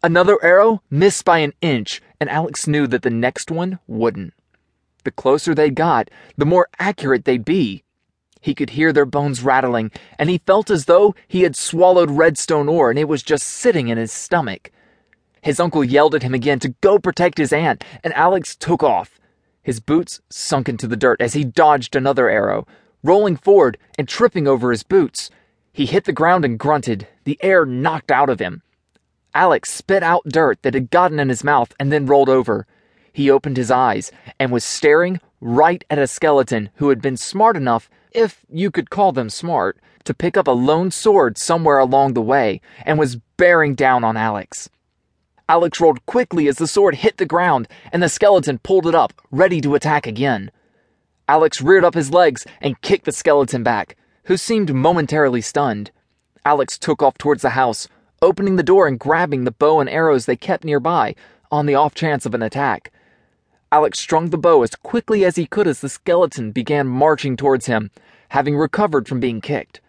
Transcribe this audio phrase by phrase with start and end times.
[0.00, 4.32] Another arrow missed by an inch, and Alex knew that the next one wouldn't.
[5.02, 7.82] The closer they got, the more accurate they'd be.
[8.40, 12.68] He could hear their bones rattling, and he felt as though he had swallowed redstone
[12.68, 14.70] ore and it was just sitting in his stomach.
[15.42, 19.18] His uncle yelled at him again to go protect his aunt, and Alex took off.
[19.64, 22.68] His boots sunk into the dirt as he dodged another arrow,
[23.02, 25.28] rolling forward and tripping over his boots.
[25.72, 28.62] He hit the ground and grunted, the air knocked out of him.
[29.34, 32.66] Alex spit out dirt that had gotten in his mouth and then rolled over.
[33.12, 37.56] He opened his eyes and was staring right at a skeleton who had been smart
[37.56, 42.14] enough, if you could call them smart, to pick up a lone sword somewhere along
[42.14, 44.70] the way and was bearing down on Alex.
[45.48, 49.12] Alex rolled quickly as the sword hit the ground and the skeleton pulled it up,
[49.30, 50.50] ready to attack again.
[51.28, 55.90] Alex reared up his legs and kicked the skeleton back, who seemed momentarily stunned.
[56.44, 57.88] Alex took off towards the house,
[58.20, 61.14] opening the door and grabbing the bow and arrows they kept nearby
[61.50, 62.92] on the off chance of an attack.
[63.70, 67.66] Alex strung the bow as quickly as he could as the skeleton began marching towards
[67.66, 67.90] him,
[68.30, 69.80] having recovered from being kicked.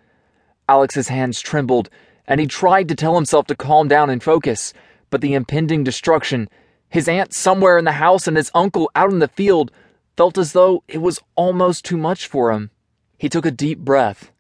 [0.68, 1.90] Alex's hands trembled,
[2.28, 4.74] and he tried to tell himself to calm down and focus,
[5.10, 6.50] but the impending destruction,
[6.90, 9.72] his aunt somewhere in the house and his uncle out in the field,
[10.18, 12.70] felt as though it was almost too much for him.
[13.18, 14.32] He took a deep breath.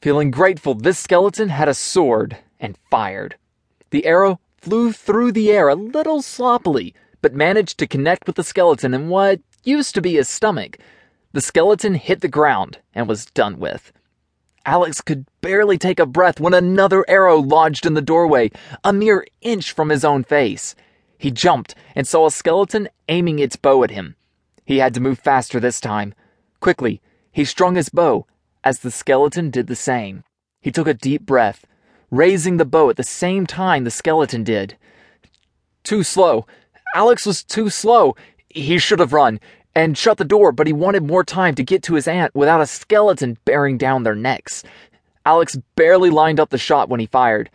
[0.00, 3.36] Feeling grateful this skeleton had a sword and fired.
[3.90, 8.44] The arrow flew through the air a little sloppily, but managed to connect with the
[8.44, 10.78] skeleton in what used to be his stomach.
[11.32, 13.92] The skeleton hit the ground and was done with.
[14.64, 18.50] Alex could barely take a breath when another arrow lodged in the doorway,
[18.84, 20.74] a mere inch from his own face.
[21.16, 24.14] He jumped and saw a skeleton aiming its bow at him.
[24.64, 26.14] He had to move faster this time.
[26.60, 27.00] Quickly,
[27.32, 28.26] he strung his bow
[28.62, 30.24] as the skeleton did the same.
[30.60, 31.64] He took a deep breath,
[32.10, 34.76] raising the bow at the same time the skeleton did.
[35.82, 36.46] Too slow.
[36.94, 38.16] Alex was too slow.
[38.48, 39.40] He should have run
[39.74, 42.60] and shut the door, but he wanted more time to get to his aunt without
[42.60, 44.64] a skeleton bearing down their necks.
[45.24, 47.50] Alex barely lined up the shot when he fired.